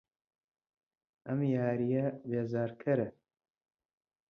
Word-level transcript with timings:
ئەم 1.27 1.39
یارییە 1.53 2.05
بێزارکەرە. 2.29 3.09